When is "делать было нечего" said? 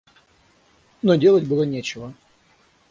1.13-2.15